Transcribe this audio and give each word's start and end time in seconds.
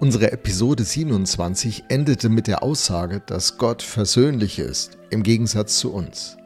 Unsere 0.00 0.32
Episode 0.32 0.82
27 0.82 1.84
endete 1.90 2.30
mit 2.30 2.46
der 2.46 2.62
Aussage, 2.62 3.20
dass 3.26 3.58
Gott 3.58 3.82
versöhnlich 3.82 4.58
ist, 4.58 4.96
im 5.10 5.22
Gegensatz 5.22 5.76
zu 5.76 5.92
uns. 5.92 6.38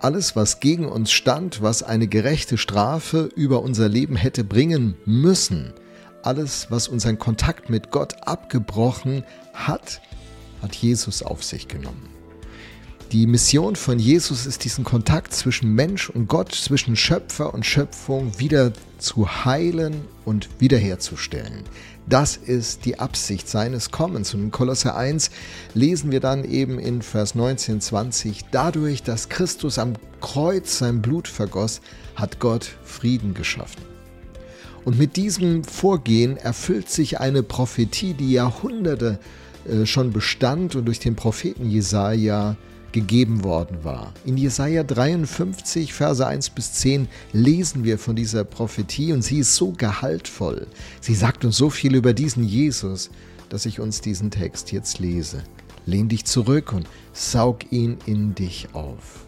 Alles, 0.00 0.36
was 0.36 0.60
gegen 0.60 0.84
uns 0.84 1.10
stand, 1.10 1.62
was 1.62 1.82
eine 1.82 2.08
gerechte 2.08 2.58
Strafe 2.58 3.30
über 3.34 3.62
unser 3.62 3.88
Leben 3.88 4.16
hätte 4.16 4.44
bringen 4.44 4.98
müssen, 5.06 5.72
alles, 6.22 6.66
was 6.68 6.88
unseren 6.88 7.18
Kontakt 7.18 7.70
mit 7.70 7.90
Gott 7.90 8.16
abgebrochen 8.28 9.24
hat, 9.54 10.02
hat 10.60 10.74
Jesus 10.74 11.22
auf 11.22 11.42
sich 11.42 11.68
genommen. 11.68 12.19
Die 13.12 13.26
Mission 13.26 13.74
von 13.74 13.98
Jesus 13.98 14.46
ist 14.46 14.62
diesen 14.62 14.84
Kontakt 14.84 15.34
zwischen 15.34 15.74
Mensch 15.74 16.10
und 16.10 16.28
Gott, 16.28 16.52
zwischen 16.54 16.94
Schöpfer 16.94 17.52
und 17.52 17.66
Schöpfung 17.66 18.38
wieder 18.38 18.72
zu 18.98 19.44
heilen 19.44 20.02
und 20.24 20.48
wiederherzustellen. 20.60 21.64
Das 22.08 22.36
ist 22.36 22.84
die 22.84 23.00
Absicht 23.00 23.48
seines 23.48 23.90
Kommens. 23.90 24.32
Und 24.32 24.42
in 24.44 24.50
Kolosse 24.52 24.94
1 24.94 25.32
lesen 25.74 26.12
wir 26.12 26.20
dann 26.20 26.44
eben 26.44 26.78
in 26.78 27.02
Vers 27.02 27.34
19, 27.34 27.80
20, 27.80 28.44
dadurch, 28.52 29.02
dass 29.02 29.28
Christus 29.28 29.80
am 29.80 29.94
Kreuz 30.20 30.78
sein 30.78 31.02
Blut 31.02 31.26
vergoss, 31.26 31.80
hat 32.14 32.38
Gott 32.38 32.76
Frieden 32.84 33.34
geschaffen. 33.34 33.82
Und 34.84 35.00
mit 35.00 35.16
diesem 35.16 35.64
Vorgehen 35.64 36.36
erfüllt 36.36 36.88
sich 36.88 37.18
eine 37.18 37.42
Prophetie, 37.42 38.14
die 38.14 38.30
Jahrhunderte 38.30 39.18
äh, 39.68 39.84
schon 39.84 40.12
bestand 40.12 40.76
und 40.76 40.84
durch 40.84 41.00
den 41.00 41.16
Propheten 41.16 41.68
Jesaja 41.68 42.56
gegeben 42.92 43.44
worden 43.44 43.84
war. 43.84 44.12
In 44.24 44.36
Jesaja 44.36 44.82
53, 44.82 45.92
Verse 45.92 46.26
1 46.26 46.50
bis 46.50 46.72
10 46.74 47.08
lesen 47.32 47.84
wir 47.84 47.98
von 47.98 48.16
dieser 48.16 48.44
Prophetie 48.44 49.12
und 49.12 49.22
sie 49.22 49.38
ist 49.38 49.56
so 49.56 49.72
gehaltvoll. 49.72 50.66
Sie 51.00 51.14
sagt 51.14 51.44
uns 51.44 51.56
so 51.56 51.70
viel 51.70 51.94
über 51.94 52.12
diesen 52.12 52.44
Jesus, 52.44 53.10
dass 53.48 53.66
ich 53.66 53.80
uns 53.80 54.00
diesen 54.00 54.30
Text 54.30 54.72
jetzt 54.72 54.98
lese. 54.98 55.42
Lehn 55.86 56.08
dich 56.08 56.24
zurück 56.24 56.72
und 56.72 56.86
saug 57.12 57.72
ihn 57.72 57.98
in 58.06 58.34
dich 58.34 58.68
auf. 58.72 59.26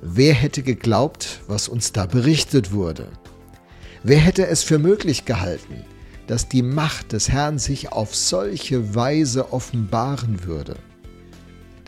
Wer 0.00 0.34
hätte 0.34 0.62
geglaubt, 0.62 1.40
was 1.48 1.68
uns 1.68 1.92
da 1.92 2.06
berichtet 2.06 2.72
wurde? 2.72 3.08
Wer 4.02 4.18
hätte 4.18 4.46
es 4.46 4.62
für 4.62 4.78
möglich 4.78 5.24
gehalten, 5.24 5.84
dass 6.28 6.48
die 6.48 6.62
Macht 6.62 7.12
des 7.12 7.28
Herrn 7.28 7.58
sich 7.58 7.90
auf 7.92 8.14
solche 8.14 8.94
Weise 8.94 9.52
offenbaren 9.52 10.44
würde? 10.44 10.76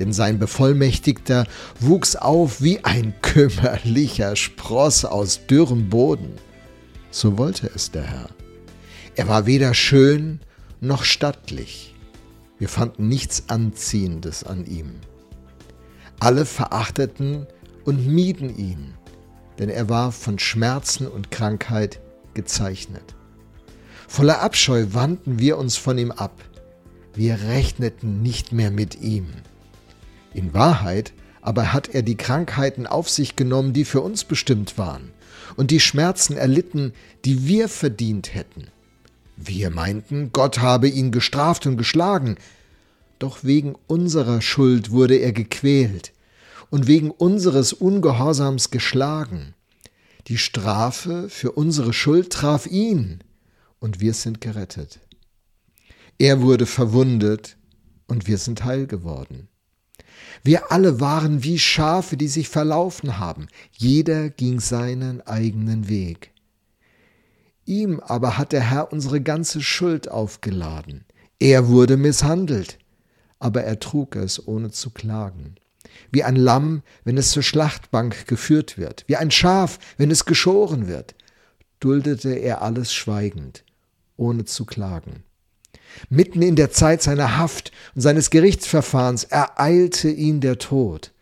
Denn 0.01 0.13
sein 0.13 0.39
Bevollmächtigter 0.39 1.47
wuchs 1.79 2.17
auf 2.17 2.63
wie 2.63 2.85
ein 2.85 3.15
kümmerlicher 3.23 4.35
Spross 4.35 5.05
aus 5.05 5.47
dürrem 5.47 5.89
Boden. 5.91 6.33
So 7.11 7.39
wollte 7.39 7.71
es 7.73 7.91
der 7.91 8.05
Herr. 8.05 8.31
Er 9.15 9.29
war 9.29 9.47
weder 9.47 9.75
schön 9.75 10.41
noch 10.81 11.05
stattlich. 11.05 11.95
Wir 12.59 12.69
fanden 12.69 13.09
nichts 13.09 13.45
Anziehendes 13.49 14.43
an 14.45 14.65
ihm. 14.65 14.95
Alle 16.19 16.47
verachteten 16.47 17.47
und 17.85 18.07
mieden 18.07 18.57
ihn, 18.57 18.95
denn 19.59 19.69
er 19.69 19.89
war 19.89 20.13
von 20.13 20.39
Schmerzen 20.39 21.07
und 21.07 21.31
Krankheit 21.31 22.01
gezeichnet. 22.35 23.15
Voller 24.09 24.41
Abscheu 24.41 24.87
wandten 24.91 25.39
wir 25.39 25.59
uns 25.59 25.77
von 25.77 25.99
ihm 25.99 26.11
ab. 26.11 26.43
Wir 27.15 27.39
rechneten 27.49 28.23
nicht 28.23 28.53
mehr 28.53 28.71
mit 28.71 29.01
ihm. 29.01 29.29
In 30.35 30.55
Wahrheit 30.55 31.13
aber 31.43 31.73
hat 31.73 31.89
er 31.95 32.03
die 32.03 32.17
Krankheiten 32.17 32.87
auf 32.87 33.09
sich 33.09 33.37
genommen, 33.37 33.73
die 33.73 33.85
für 33.85 34.01
uns 34.01 34.25
bestimmt 34.25 34.79
waren, 34.79 35.11
und 35.57 35.71
die 35.71 35.81
Schmerzen 35.81 36.37
erlitten, 36.37 36.93
die 37.25 37.47
wir 37.47 37.69
verdient 37.69 38.35
hätten. 38.35 38.69
Wir 39.37 39.71
meinten, 39.71 40.33
Gott 40.33 40.59
habe 40.59 40.89
ihn 40.89 41.13
gestraft 41.13 41.67
und 41.67 41.77
geschlagen, 41.77 42.37
doch 43.19 43.43
wegen 43.43 43.75
unserer 43.87 44.43
Schuld 44.43 44.91
wurde 44.91 45.17
er 45.17 45.33
gequält 45.33 46.13
und 46.69 46.87
wegen 46.87 47.11
unseres 47.11 47.73
Ungehorsams 47.73 48.71
geschlagen. 48.71 49.55
Die 50.27 50.39
Strafe 50.39 51.29
für 51.29 51.53
unsere 51.53 51.93
Schuld 51.93 52.31
traf 52.31 52.67
ihn, 52.67 53.21
und 53.79 54.01
wir 54.01 54.13
sind 54.13 54.43
gerettet. 54.43 55.01
Er 56.19 56.43
wurde 56.43 56.67
verwundet, 56.67 57.57
und 58.07 58.27
wir 58.27 58.37
sind 58.39 58.65
heil 58.65 58.87
geworden. 58.87 59.49
Wir 60.43 60.71
alle 60.73 61.01
waren 61.01 61.43
wie 61.43 61.59
Schafe, 61.59 62.17
die 62.17 62.29
sich 62.29 62.49
verlaufen 62.49 63.19
haben. 63.19 63.49
Jeder 63.73 64.31
ging 64.31 64.61
seinen 64.61 65.21
eigenen 65.27 65.89
Weg. 65.89 66.33
Ihm 67.65 68.01
aber 68.01 68.39
hat 68.39 68.53
der 68.53 68.63
Herr 68.63 68.93
unsere 68.93 69.21
ganze 69.21 69.61
Schuld 69.61 70.11
aufgeladen. 70.11 71.05
Er 71.39 71.69
wurde 71.69 71.97
misshandelt, 71.97 72.79
aber 73.39 73.63
er 73.65 73.79
trug 73.81 74.17
es 74.17 74.47
ohne 74.47 74.71
zu 74.71 74.91
klagen. 74.91 75.57
Wie 76.11 76.25
ein 76.25 76.37
Lamm, 76.37 76.83
wenn 77.05 77.17
es 77.17 77.31
zur 77.31 77.43
Schlachtbank 77.43 78.27
geführt 78.27 78.79
wird, 78.79 79.05
wie 79.07 79.17
ein 79.17 79.31
Schaf, 79.31 79.79
wenn 79.97 80.11
es 80.11 80.25
geschoren 80.25 80.87
wird, 80.87 81.15
duldete 81.81 82.35
er 82.35 82.63
alles 82.63 82.93
schweigend, 82.93 83.65
ohne 84.17 84.45
zu 84.45 84.67
klagen. 84.67 85.25
Mitten 86.09 86.43
in 86.43 86.57
der 86.57 86.71
Zeit 86.71 87.03
seiner 87.03 87.37
Haft 87.37 87.73
und 87.95 88.01
seines 88.01 88.31
Gerichtsverfahrens 88.31 89.25
ereilte 89.25 90.11
ihn 90.11 90.41
der 90.41 90.59
Tod. 90.59 91.13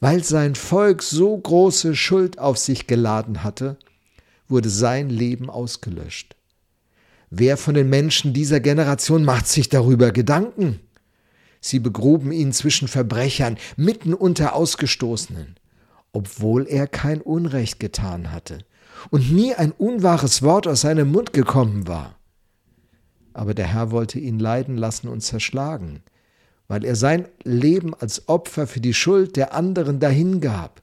Weil 0.00 0.22
sein 0.24 0.54
Volk 0.54 1.02
so 1.02 1.36
große 1.36 1.94
Schuld 1.94 2.38
auf 2.38 2.58
sich 2.58 2.86
geladen 2.86 3.42
hatte, 3.42 3.78
wurde 4.48 4.68
sein 4.68 5.08
Leben 5.08 5.48
ausgelöscht. 5.48 6.36
Wer 7.30 7.56
von 7.56 7.74
den 7.74 7.88
Menschen 7.88 8.32
dieser 8.32 8.60
Generation 8.60 9.24
macht 9.24 9.48
sich 9.48 9.68
darüber 9.68 10.12
Gedanken? 10.12 10.80
Sie 11.60 11.78
begruben 11.78 12.30
ihn 12.30 12.52
zwischen 12.52 12.88
Verbrechern, 12.88 13.56
mitten 13.76 14.12
unter 14.12 14.54
Ausgestoßenen, 14.54 15.56
obwohl 16.12 16.66
er 16.66 16.86
kein 16.86 17.20
Unrecht 17.20 17.80
getan 17.80 18.30
hatte 18.30 18.58
und 19.10 19.32
nie 19.32 19.54
ein 19.54 19.72
unwahres 19.72 20.42
Wort 20.42 20.66
aus 20.66 20.82
seinem 20.82 21.10
Mund 21.10 21.32
gekommen 21.32 21.86
war 21.86 22.16
aber 23.34 23.52
der 23.52 23.66
Herr 23.66 23.90
wollte 23.90 24.18
ihn 24.18 24.38
leiden 24.38 24.76
lassen 24.76 25.08
und 25.08 25.20
zerschlagen, 25.20 26.02
weil 26.68 26.84
er 26.84 26.96
sein 26.96 27.28
Leben 27.42 27.94
als 27.94 28.28
Opfer 28.28 28.66
für 28.66 28.80
die 28.80 28.94
Schuld 28.94 29.36
der 29.36 29.52
anderen 29.52 30.00
dahingab, 30.00 30.80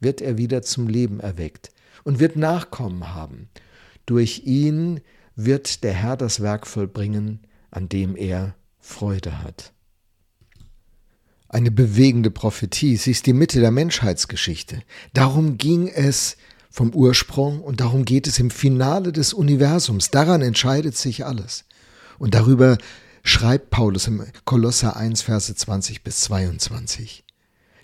wird 0.00 0.20
er 0.20 0.38
wieder 0.38 0.62
zum 0.62 0.88
Leben 0.88 1.20
erweckt 1.20 1.70
und 2.04 2.18
wird 2.18 2.36
Nachkommen 2.36 3.14
haben. 3.14 3.48
Durch 4.06 4.42
ihn 4.44 5.00
wird 5.36 5.84
der 5.84 5.92
Herr 5.92 6.16
das 6.16 6.40
Werk 6.40 6.66
vollbringen, 6.66 7.40
an 7.70 7.88
dem 7.88 8.16
er 8.16 8.54
Freude 8.78 9.42
hat. 9.42 9.72
Eine 11.48 11.70
bewegende 11.70 12.30
Prophetie, 12.30 12.96
sie 12.96 13.10
ist 13.10 13.26
die 13.26 13.34
Mitte 13.34 13.60
der 13.60 13.70
Menschheitsgeschichte. 13.70 14.82
Darum 15.12 15.58
ging 15.58 15.88
es 15.88 16.36
vom 16.70 16.94
Ursprung 16.94 17.60
und 17.60 17.80
darum 17.80 18.06
geht 18.06 18.26
es 18.26 18.38
im 18.38 18.50
Finale 18.50 19.12
des 19.12 19.34
Universums. 19.34 20.10
Daran 20.10 20.40
entscheidet 20.40 20.96
sich 20.96 21.26
alles. 21.26 21.64
Und 22.22 22.34
darüber 22.34 22.78
schreibt 23.24 23.70
Paulus 23.70 24.06
im 24.06 24.24
Kolosser 24.44 24.94
1, 24.94 25.22
Verse 25.22 25.52
20 25.52 26.04
bis 26.04 26.20
22. 26.20 27.24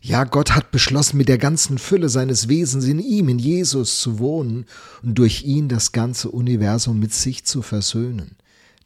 Ja, 0.01 0.23
Gott 0.23 0.53
hat 0.53 0.71
beschlossen, 0.71 1.17
mit 1.17 1.29
der 1.29 1.39
ganzen 1.39 1.77
Fülle 1.77 2.09
seines 2.09 2.47
Wesens 2.47 2.85
in 2.85 3.01
ihm, 3.01 3.29
in 3.29 3.41
Jesus 3.41 4.01
zu 4.01 4.21
wohnen 4.21 4.67
und 5.03 5.17
durch 5.17 5.43
ihn 5.43 5.69
das 5.69 5.91
ganze 5.91 6.31
Universum 6.31 7.01
mit 7.01 7.13
sich 7.13 7.47
zu 7.47 7.63
versöhnen. 7.63 8.37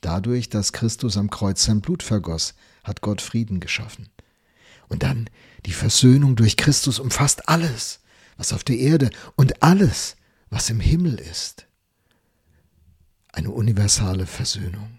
Dadurch, 0.01 0.49
dass 0.49 0.73
Christus 0.73 1.19
am 1.19 1.29
Kreuz 1.29 1.63
sein 1.65 1.83
Blut 1.83 2.03
vergoss, 2.03 2.55
hat 2.83 3.03
Gott 3.03 3.21
Frieden 3.21 3.61
geschaffen. 3.61 4.09
Und 4.89 5.03
dann 5.03 5.29
die 5.67 5.75
Versöhnung 5.75 6.35
durch 6.35 6.57
Christus 6.57 6.99
umfasst 6.99 7.51
alles, 7.51 8.01
was 8.39 8.55
auf 8.55 8.65
der 8.65 8.79
Erde 8.79 9.11
und 9.37 9.63
alles, 9.63 10.17
was 10.49 10.71
im 10.71 10.81
Himmel 10.81 11.17
ist. 11.17 11.67
Eine 13.33 13.51
universale 13.51 14.25
Versöhnung. 14.25 14.99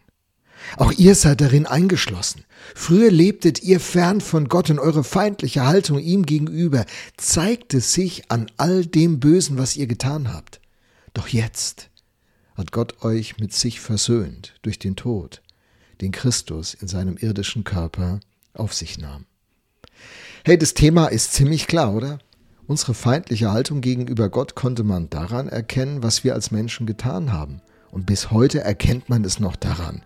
Auch 0.78 0.92
ihr 0.92 1.16
seid 1.16 1.42
darin 1.42 1.66
eingeschlossen. 1.66 2.46
Früher 2.76 3.12
lebtet 3.12 3.62
ihr 3.64 3.80
fern 3.80 4.22
von 4.22 4.48
Gott 4.48 4.70
und 4.70 4.80
eure 4.80 5.04
feindliche 5.04 5.66
Haltung 5.66 6.00
ihm 6.00 6.26
gegenüber 6.26 6.86
zeigte 7.18 7.82
sich 7.82 8.32
an 8.32 8.48
all 8.58 8.86
dem 8.86 9.20
Bösen, 9.20 9.58
was 9.58 9.76
ihr 9.76 9.88
getan 9.88 10.34
habt. 10.34 10.60
Doch 11.14 11.28
jetzt 11.28 11.90
hat 12.56 12.72
Gott 12.72 13.04
euch 13.04 13.38
mit 13.38 13.54
sich 13.54 13.80
versöhnt 13.80 14.56
durch 14.62 14.80
den 14.80 14.96
Tod, 14.96 15.42
den 16.02 16.12
Christus 16.12 16.74
in 16.74 16.88
seinem 16.88 17.18
irdischen 17.18 17.64
Körper 17.64 18.20
auf 18.54 18.74
sich 18.74 18.98
nahm. 18.98 19.26
Hey, 20.46 20.58
das 20.58 20.74
Thema 20.74 21.08
ist 21.08 21.34
ziemlich 21.34 21.68
klar, 21.68 21.94
oder? 21.94 22.20
Unsere 22.66 22.94
feindliche 22.94 23.52
Haltung 23.52 23.82
gegenüber 23.82 24.30
Gott 24.30 24.56
konnte 24.56 24.84
man 24.84 25.10
daran 25.10 25.50
erkennen, 25.50 26.02
was 26.02 26.24
wir 26.24 26.34
als 26.34 26.52
Menschen 26.52 26.86
getan 26.86 27.32
haben. 27.34 27.62
Und 27.92 28.06
bis 28.06 28.32
heute 28.32 28.62
erkennt 28.62 29.10
man 29.10 29.24
es 29.24 29.40
noch 29.40 29.56
daran, 29.56 30.02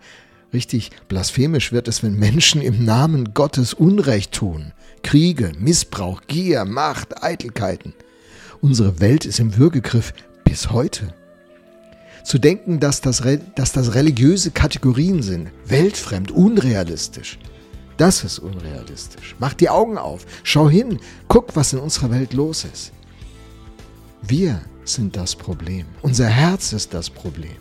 Richtig 0.52 0.90
blasphemisch 1.08 1.72
wird 1.72 1.88
es, 1.88 2.02
wenn 2.02 2.18
Menschen 2.18 2.62
im 2.62 2.84
Namen 2.84 3.34
Gottes 3.34 3.74
Unrecht 3.74 4.32
tun. 4.32 4.72
Kriege, 5.02 5.52
Missbrauch, 5.58 6.22
Gier, 6.26 6.64
Macht, 6.64 7.22
Eitelkeiten. 7.22 7.92
Unsere 8.60 8.98
Welt 9.00 9.26
ist 9.26 9.40
im 9.40 9.56
Würgegriff 9.56 10.14
bis 10.44 10.70
heute. 10.70 11.14
Zu 12.24 12.38
denken, 12.38 12.80
dass 12.80 13.00
das, 13.00 13.22
dass 13.54 13.72
das 13.72 13.94
religiöse 13.94 14.50
Kategorien 14.50 15.22
sind, 15.22 15.50
weltfremd, 15.66 16.30
unrealistisch. 16.30 17.38
Das 17.98 18.24
ist 18.24 18.38
unrealistisch. 18.38 19.34
Mach 19.38 19.54
die 19.54 19.68
Augen 19.68 19.98
auf, 19.98 20.24
schau 20.44 20.68
hin, 20.68 20.98
guck, 21.28 21.56
was 21.56 21.72
in 21.72 21.78
unserer 21.78 22.10
Welt 22.10 22.32
los 22.32 22.64
ist. 22.64 22.92
Wir 24.22 24.62
sind 24.84 25.16
das 25.16 25.36
Problem. 25.36 25.86
Unser 26.02 26.26
Herz 26.26 26.72
ist 26.72 26.94
das 26.94 27.10
Problem. 27.10 27.56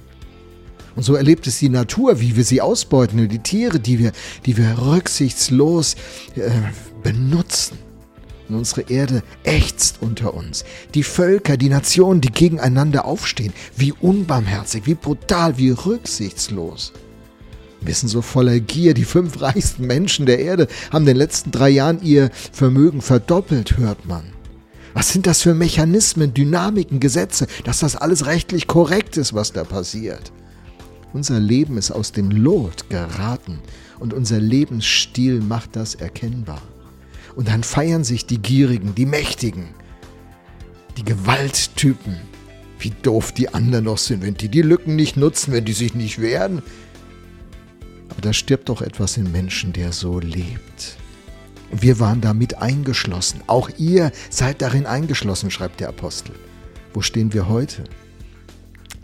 Und 0.97 1.03
so 1.03 1.13
erlebt 1.13 1.45
es 1.45 1.59
die 1.59 1.69
Natur, 1.69 2.19
wie 2.21 2.35
wir 2.35 2.43
sie 2.43 2.59
ausbeuten 2.59 3.29
die 3.29 3.37
Tiere, 3.37 3.79
die 3.79 3.99
wir, 3.99 4.11
die 4.47 4.57
wir 4.57 4.79
rücksichtslos 4.79 5.93
äh, 6.35 6.49
benutzen. 7.03 7.77
Und 8.49 8.55
unsere 8.55 8.81
Erde 8.89 9.21
ächzt 9.43 9.97
unter 10.01 10.33
uns. 10.33 10.65
Die 10.95 11.03
Völker, 11.03 11.55
die 11.55 11.69
Nationen, 11.69 12.19
die 12.19 12.31
gegeneinander 12.31 13.05
aufstehen. 13.05 13.53
Wie 13.75 13.91
unbarmherzig, 13.91 14.87
wie 14.87 14.95
brutal, 14.95 15.59
wie 15.59 15.69
rücksichtslos. 15.69 16.93
Wir 17.79 17.93
sind 17.93 18.09
so 18.09 18.23
voller 18.23 18.59
Gier. 18.59 18.95
Die 18.95 19.05
fünf 19.05 19.39
reichsten 19.41 19.85
Menschen 19.85 20.25
der 20.25 20.39
Erde 20.39 20.67
haben 20.91 21.03
in 21.03 21.09
den 21.09 21.17
letzten 21.17 21.51
drei 21.51 21.69
Jahren 21.69 22.01
ihr 22.01 22.31
Vermögen 22.51 23.03
verdoppelt, 23.03 23.77
hört 23.77 24.07
man. 24.07 24.23
Was 24.95 25.13
sind 25.13 25.27
das 25.27 25.43
für 25.43 25.53
Mechanismen, 25.53 26.33
Dynamiken, 26.33 26.99
Gesetze, 26.99 27.45
dass 27.65 27.81
das 27.81 27.95
alles 27.95 28.25
rechtlich 28.25 28.65
korrekt 28.65 29.15
ist, 29.17 29.35
was 29.35 29.53
da 29.53 29.63
passiert? 29.63 30.31
Unser 31.13 31.39
Leben 31.39 31.77
ist 31.77 31.91
aus 31.91 32.11
dem 32.11 32.31
Lot 32.31 32.89
geraten 32.89 33.59
und 33.99 34.13
unser 34.13 34.39
Lebensstil 34.39 35.41
macht 35.41 35.75
das 35.75 35.95
erkennbar. 35.95 36.61
Und 37.35 37.47
dann 37.47 37.63
feiern 37.63 38.03
sich 38.03 38.25
die 38.25 38.39
Gierigen, 38.39 38.95
die 38.95 39.05
Mächtigen, 39.05 39.69
die 40.97 41.03
Gewalttypen. 41.03 42.17
Wie 42.79 42.91
doof 43.01 43.31
die 43.31 43.49
anderen 43.53 43.85
noch 43.85 43.97
sind, 43.97 44.21
wenn 44.21 44.35
die 44.35 44.49
die 44.49 44.61
Lücken 44.61 44.95
nicht 44.95 45.17
nutzen, 45.17 45.51
wenn 45.51 45.65
die 45.65 45.73
sich 45.73 45.95
nicht 45.95 46.21
wehren. 46.21 46.61
Aber 48.09 48.21
da 48.21 48.33
stirbt 48.33 48.69
doch 48.69 48.81
etwas 48.81 49.17
in 49.17 49.31
Menschen, 49.31 49.73
der 49.73 49.91
so 49.91 50.19
lebt. 50.19 50.97
Und 51.71 51.81
wir 51.81 51.99
waren 51.99 52.21
damit 52.21 52.59
eingeschlossen. 52.59 53.41
Auch 53.47 53.69
ihr 53.77 54.11
seid 54.29 54.61
darin 54.61 54.85
eingeschlossen, 54.85 55.51
schreibt 55.51 55.79
der 55.79 55.89
Apostel. 55.89 56.33
Wo 56.93 57.01
stehen 57.01 57.33
wir 57.33 57.49
heute? 57.49 57.83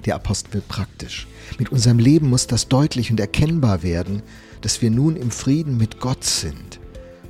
Der 0.05 0.15
Apostel 0.15 0.53
wird 0.53 0.67
praktisch. 0.67 1.27
Mit 1.59 1.71
unserem 1.71 1.99
Leben 1.99 2.29
muss 2.29 2.47
das 2.47 2.67
deutlich 2.67 3.11
und 3.11 3.19
erkennbar 3.19 3.83
werden, 3.83 4.21
dass 4.61 4.81
wir 4.81 4.91
nun 4.91 5.15
im 5.15 5.31
Frieden 5.31 5.77
mit 5.77 5.99
Gott 5.99 6.23
sind, 6.23 6.79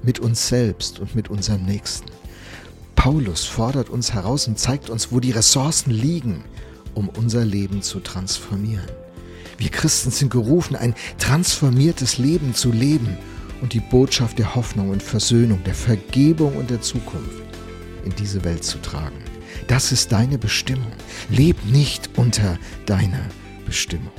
mit 0.02 0.20
uns 0.20 0.48
selbst 0.48 1.00
und 1.00 1.16
mit 1.16 1.30
unserem 1.30 1.66
Nächsten. 1.66 2.10
Paulus 2.96 3.46
fordert 3.46 3.90
uns 3.90 4.14
heraus 4.14 4.48
und 4.48 4.58
zeigt 4.58 4.90
uns, 4.90 5.12
wo 5.12 5.20
die 5.20 5.32
Ressourcen 5.32 5.92
liegen, 5.92 6.44
um 6.94 7.10
unser 7.10 7.44
Leben 7.44 7.82
zu 7.82 8.00
transformieren. 8.00 8.86
Wir 9.58 9.70
Christen 9.70 10.12
sind 10.12 10.32
gerufen, 10.32 10.76
ein 10.76 10.96
transformiertes 11.18 12.18
Leben 12.18 12.54
zu 12.54 12.72
leben 12.72 13.18
und 13.62 13.74
die 13.74 13.80
Botschaft 13.80 14.40
der 14.40 14.56
Hoffnung 14.56 14.90
und 14.90 15.02
Versöhnung, 15.02 15.64
der 15.64 15.76
Vergebung 15.76 16.56
und 16.56 16.70
der 16.70 16.82
Zukunft 16.82 17.44
in 18.04 18.14
diese 18.16 18.44
Welt 18.44 18.64
zu 18.64 18.82
tragen. 18.82 19.33
Das 19.68 19.92
ist 19.92 20.12
deine 20.12 20.38
Bestimmung. 20.38 20.92
Leb 21.30 21.66
nicht 21.66 22.10
unter 22.16 22.58
deiner 22.86 23.26
Bestimmung. 23.66 24.12